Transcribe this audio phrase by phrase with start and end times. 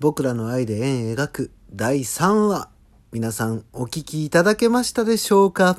[0.00, 2.68] 僕らの愛で円描く第3話。
[3.10, 5.78] 皆さんお聞きいただけましたでしょうか？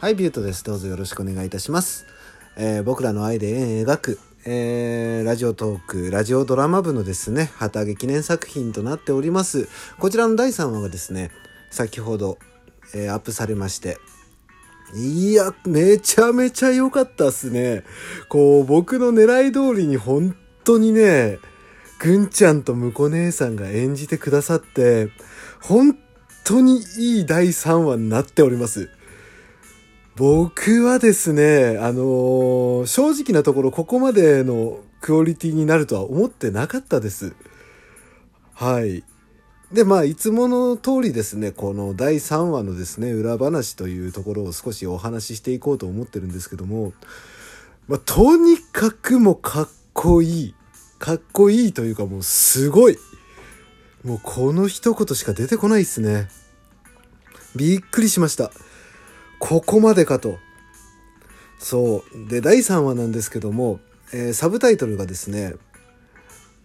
[0.00, 0.64] はい、ビュートです。
[0.64, 2.04] どうぞよろしくお願いいたします。
[2.60, 9.68] えー僕らの愛で円描く、えーラジオトーク、ラジオドラマ部のですね、旗揚げ記念作品となっております。
[10.00, 11.30] こちらの第3話がですね、
[11.70, 12.36] 先ほど、
[12.96, 13.98] えーアップされまして、
[14.96, 17.84] いや、めちゃめちゃ良かったっすね。
[18.28, 21.38] こう、僕の狙い通りに本当にね、
[22.00, 25.10] ぐんちゃんとむこ姉さんが演じてくださって、
[25.60, 25.96] 本
[26.42, 28.90] 当にいい第3話になっております。
[30.18, 37.36] 僕はですね、あのー正直なところここまでのクオリティになるとは思ってなかったです。
[38.52, 39.04] はい。
[39.72, 46.92] で、まあ、いつもの通りですね、この第3話のですね、裏話というところを少しお話ししていこうと思ってるんですけども、
[47.86, 50.54] まあ、とにかくもかっこいい。
[50.98, 52.98] かっこいいというかもうすごい。
[54.02, 56.26] もうこの一言しか出てこないっすね。
[57.54, 58.50] びっくりしました。
[59.38, 60.38] ここまでかと。
[61.58, 62.28] そう。
[62.28, 63.80] で、第3話なんですけども、
[64.12, 65.54] えーサブタイトルがですね、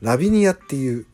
[0.00, 1.06] ラビニアっていう、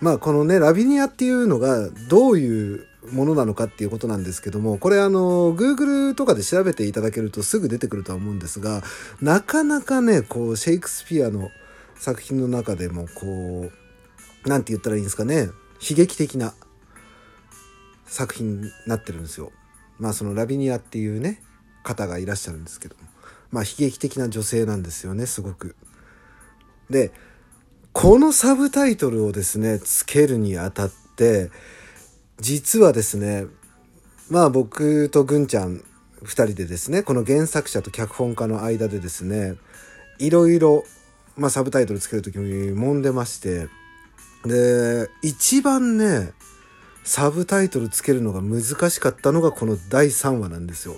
[0.00, 8.82] まあこのね、ラビニアっていうのがどういうものなのかっていうことなんですけども、これあの、Google とかで調べていただけるとすぐ出てくるとは思うんですが、
[9.20, 11.50] なかなかね、こう、シェイクスピアの
[11.96, 13.70] 作品の中でも、こ
[14.44, 15.50] う、なんて言ったらいいんですかね、
[15.80, 16.54] 悲劇的な
[18.06, 19.52] 作品になってるんですよ。
[20.00, 21.42] まあそのラビニアっていうね
[21.84, 23.02] 方がいらっしゃるんですけども
[23.52, 25.76] まあ悲劇的な女性なんですよねすごく。
[26.88, 27.12] で
[27.92, 31.50] このサブタイトルをですねつけるにあたって
[32.38, 33.46] 実はですね
[34.28, 35.84] まあ僕とぐんちゃん
[36.22, 39.56] 2人でですねこの原作者と脚本家の間でですね
[40.18, 40.84] いろいろ、
[41.36, 43.68] まあ、サブタイトルつける時に揉んでまして
[44.44, 46.32] で一番ね
[47.04, 50.96] サブタイトルつけるのが難しかったのがこの第3話なんですよ。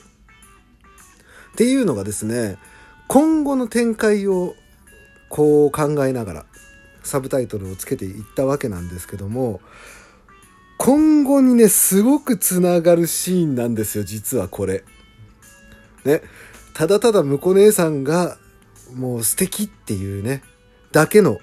[1.52, 2.58] っていうのがですね
[3.08, 4.54] 今後の展開を
[5.28, 6.46] こう考えながら
[7.02, 9.60] サブタイトルをつけていったわけなんですけども
[10.78, 14.84] 今後にねすごくつながるシーンなんですよ実はこれ。
[16.04, 16.22] ね
[16.74, 18.38] ただただ婿姉さんが
[18.94, 20.42] もう素敵っていうね
[20.90, 21.38] だけの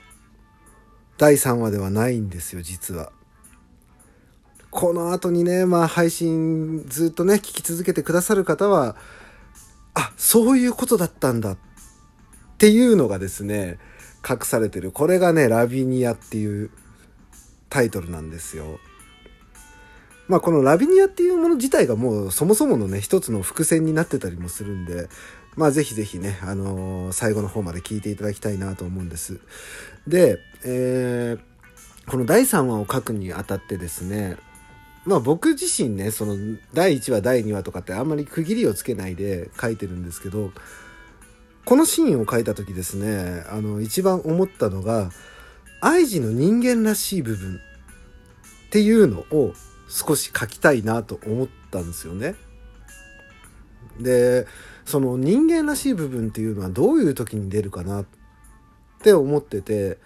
[1.17, 3.11] 第3話ではないんですよ実は。
[4.71, 8.95] この後にね、まあ配信ずっとね、聞き続けてくださる方は、
[9.93, 11.57] あ、そういうことだったんだっ
[12.57, 13.79] ていうのがですね、
[14.27, 14.91] 隠されてる。
[14.91, 16.69] これがね、ラビニアっていう
[17.69, 18.79] タイトルなんですよ。
[20.27, 25.09] まあこのラビニアっていうもの自体がもうそもそものね、一つの伏線になってたりもするんで、
[25.55, 29.39] まあぜひぜひね、あのー最後の方まで聞いていただきたいなと思うんです。
[30.07, 31.49] で、えー
[32.09, 34.37] この第3話を書くにあたってですね、
[35.09, 36.37] まあ僕自身ね、その
[36.75, 40.51] 第1話、第2話とかってあんまり区切りをつけないで書いてるんですけど、
[41.65, 45.09] このシーンを書いた時ですね、あの一番思ったのが、
[45.81, 49.53] 愛児の人間らしい部分っていうのを
[49.87, 52.35] 少し書きたいなと思ったんですよね。
[53.99, 54.45] で、
[54.85, 58.05] その人間らしい部分っていうのはどういう時に出るかなっ
[59.01, 59.97] て思ってて、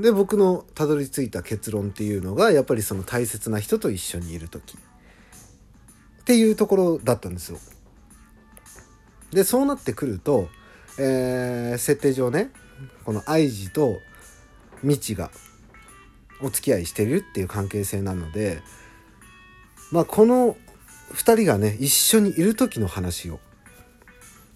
[0.00, 7.58] で僕のたどり着いた結論っていうのがやっぱりその大切な人と一緒にいる時っていうところだったんですよ。
[9.32, 10.48] でそうなってくると、
[10.98, 12.50] えー設定上ね
[13.04, 13.98] この愛児と
[14.82, 15.30] 未知が
[16.42, 18.62] お付き合いしてるっていう関係性なので
[19.92, 20.56] まあこの
[21.12, 23.40] 2人がね一緒にいる時の話を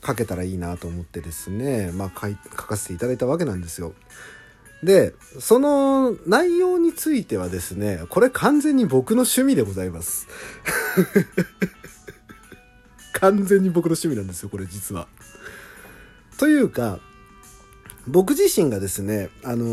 [0.07, 3.95] 書けたらいいなと思ってですね、まあ、書い書かせていただいたわけなんですよ。
[4.85, 10.29] で、その内容についてはですね、これ完全に僕の趣味でございます。
[13.15, 15.09] 完全に僕の趣味なんですよ、これ実は。
[16.37, 17.01] というか、
[18.07, 19.65] 僕自身がですね、あの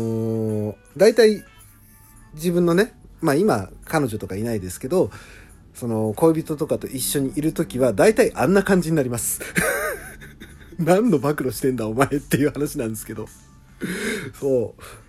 [0.72, 1.44] ー大体
[2.32, 5.10] 自分のね、まあ今彼女とかいないですけど、
[5.74, 9.40] その恋人とかと一緒にいる時は大体あんな感じになります。
[10.78, 13.28] 何の暴露してんだお前っていう話なんですけど。
[14.40, 15.01] そう。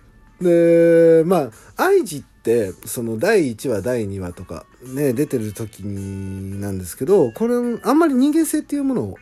[0.44, 9.18] で、まあ、愛知って、その第1話、第2話とかね、出てる時になんですけど、これ、あんまり人間性っていうものを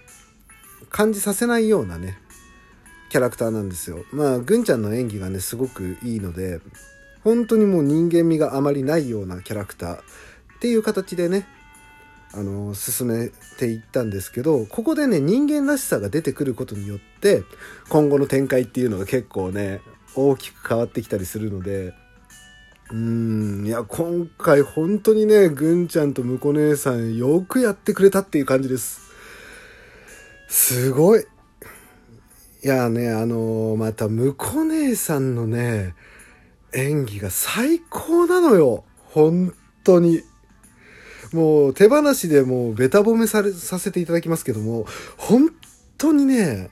[0.91, 2.19] 感じさせないようなね、
[3.09, 4.05] キャラクターなんですよ。
[4.13, 6.61] まあ、ぐんちゃんの演技がね、すごくいいので、
[7.25, 10.01] 本当にもう人間味があまりないようなキャラクターっ
[10.61, 11.47] ていう形でね、
[12.35, 17.43] あの、進めていったんですけど、ここでね、人間らしさが出てくることによって、
[17.91, 19.81] 今後の展開っていうのが結構ね、
[20.15, 21.95] 大きく変わってきたりするので、
[22.91, 29.01] うん、いや、今回本当にね、ぐんちゃんとむこ姉さんよくやってくれたっていう感じです。
[30.49, 31.25] すごい。
[32.65, 35.95] いやね、あのー、また、むこ姉さんのね、
[36.75, 38.85] 演技が最高なのよ。
[39.11, 39.55] 本
[39.85, 40.23] 当に。
[41.33, 44.85] もう手放しでもうベタ褒めされさせていただきますけども、
[45.17, 45.51] 本
[45.97, 46.71] 当にね、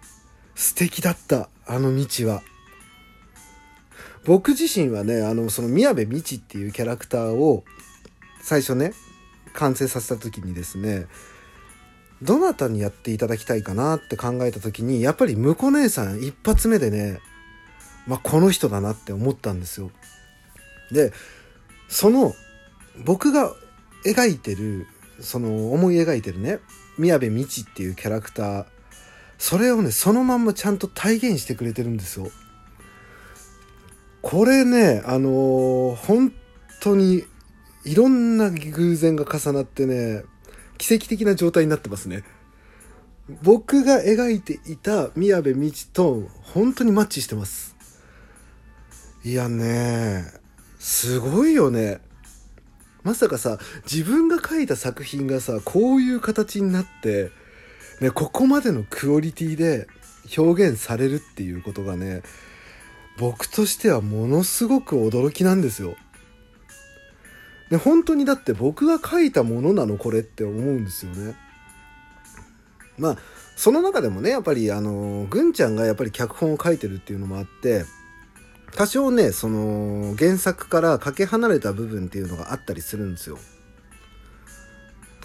[0.55, 1.49] 素敵だった。
[1.67, 2.43] あの道は。
[4.25, 7.65] 僕自身はね、あの、その宮部道っていうキャラクターを
[8.43, 8.93] 最初ね、
[9.55, 11.07] 完成させた時にですね、
[12.23, 17.21] どなたにやっていただきたいかなって考えた時に、やっぱり婿姉さん一発目でね、
[18.07, 19.91] まあ、この人だなって思ったんですよ。
[20.91, 21.13] で、
[21.89, 22.35] その、
[23.05, 23.55] 僕が
[24.05, 24.87] 描いてる、
[25.21, 26.61] その思い描いてるね、
[26.99, 28.67] 宮部道っていうキャラクター、
[29.39, 32.31] それをね、そのまんまちゃんと体現してくれてるんですよ。
[34.23, 36.33] これね、あのー、本
[36.81, 37.25] 当に
[37.85, 40.25] いろんな偶然が重なってね、
[40.79, 42.25] 奇跡的な状態になってますね。
[43.43, 47.77] 僕が描いていた宮部道と本当にマッチしてます。
[49.25, 50.25] いやね、
[50.79, 52.01] すごいよね。
[53.03, 53.59] まさかさ、
[53.91, 57.31] 自分が描いた作品がさ、こういう形になって、
[58.01, 59.87] ね、ここまでのクオリティで
[60.37, 62.23] 表現されるっていうことがね、
[63.19, 65.97] 僕としてはものすごく驚きなんですよ。
[67.71, 71.37] で本当にだって僕が書いたものなのこれって思うんですよね。
[72.99, 73.19] まあ
[73.57, 77.85] その中でもねやっぱりあのぐちゃんがやっぱり脚本を書いてるっていうのもあって
[78.75, 83.39] 多少ねその原作からかけ離れた部分っていうのがあったりするんですよ。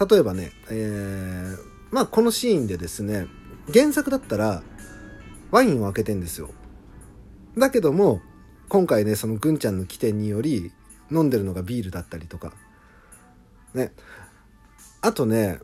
[0.08, 1.58] 例えばね、えー、
[1.90, 3.26] まあこのシーンでですね
[3.72, 4.62] 原作だったら
[5.50, 6.50] ワインを開けてんですよ。
[7.56, 8.20] だけども
[8.68, 10.72] 今回ねそのぐんちゃんの起点により
[11.10, 12.52] 飲んでるのがビールだったりとか。
[13.74, 13.92] ね。
[15.00, 15.60] あとね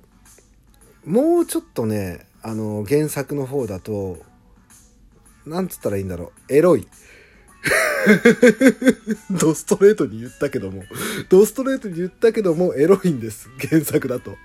[1.05, 4.19] もうちょっとねあの原作の方だと
[5.47, 6.55] なんつったらいいんだろう。
[6.55, 6.87] エロい。
[9.31, 10.85] ドストレートに言ったけども。
[11.29, 13.49] ドストレートに言ったけどもエロいんです。
[13.59, 14.37] 原作だと。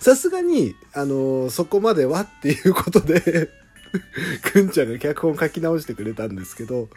[0.00, 3.50] さすがに、あのそこまではっていうことで。
[4.52, 6.88] くんちゃんが脚本書き直してくれたんですけど、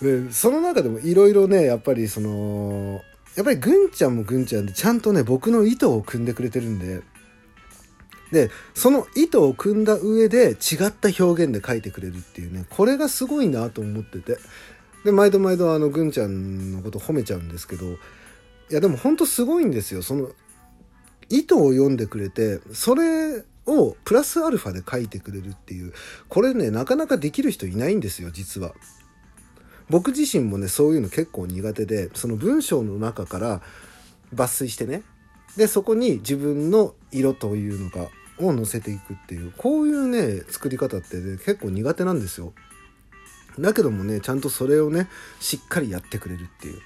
[0.00, 3.02] でその中でもいろいろね、やっぱりその、
[3.34, 7.02] やっぱりぐんちゃんもぐんちゃんでちゃんとね、僕の意図を組んでくれてるんで、
[8.32, 14.38] で、その意図を組んだ上で違った表現で書いてくれるっていうね、これがすごいなと思ってて。
[15.04, 17.96] で、毎度毎度あの、ぐんちゃんのこと褒めちゃうんですけど、い
[18.70, 20.02] やでもほんとすごいんですよ。
[20.02, 20.30] その、
[21.28, 25.92] 意図を読んでくれて、それをプラスアルファで書いてくれるっていう、
[26.28, 28.74] これね、なかなかできる人いないんですよ、実は。
[29.88, 33.62] 僕自身もね、そういうの結構苦手で、その文章の中から
[34.34, 35.02] 抜粋してね、
[35.56, 38.08] で、そこに自分の色というのが、
[38.38, 42.52] を載せていくっていう、こういうね、作り方って、ね、結構苦手なんですよ。
[43.58, 45.08] だけどもね、ちゃんとそれをね、
[45.40, 46.80] しっかりやってくれるっていう。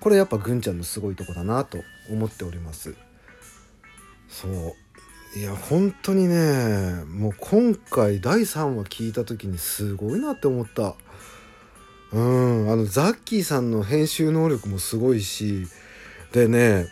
[0.00, 1.78] これやっぱぐんちゃんのすごいとこだなと
[2.10, 2.94] 思っております。
[4.28, 4.83] そう。
[5.36, 10.94] いや本当にねもう今回第3話聞いた時にすごいなって思った。
[12.12, 15.66] うんあのザッキーさんの編集能力もすごいし
[16.30, 16.86] でね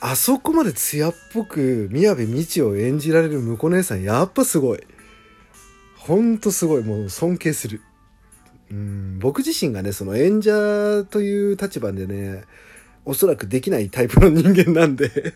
[0.00, 4.80] あそこまで艶っぽく宮部みちを演じられる婿姉さんやっぱすごい。
[5.96, 7.80] ほんとすごいもう尊敬する。
[8.72, 12.42] うん僕自身がねその演者という立場でね
[13.04, 15.34] おそらくできないタイプの人間なんで。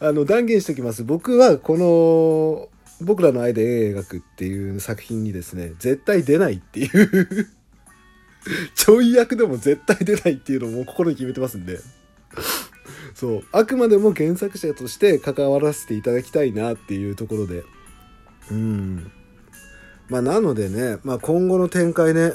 [0.00, 1.04] あの、断言しておきます。
[1.04, 2.68] 僕は、この、
[3.04, 7.48] 僕らの愛で絵描くっていう作品にですね、絶対出ないっていう
[8.74, 11.80] ちょい役でも絶対出ないっていうのも心に決めてますんで。
[13.14, 13.44] そう。
[13.52, 17.64] あくまでも原作者として関わらせていただきたいなっていうところで。
[18.50, 19.10] うん。
[20.08, 22.32] まあ、なのでね、まあ、今後の展開ね、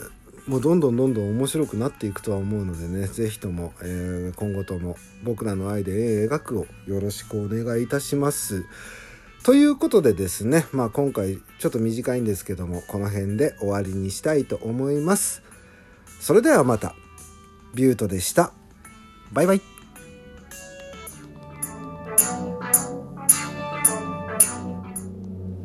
[0.50, 8.66] もうどんどんどんどん面白くなっていくとは思うのでね、是非とも、えー、今後とも僕らの愛で絵描くをよろしくお願いいたします。
[9.44, 15.44] ということでですね、まあ今回ちょっと短いんですけども、この辺で終わりにしたいと思います。
[16.20, 16.96] それではまた、
[17.76, 18.52] ビュートでした。
[19.32, 19.69] バイバイ。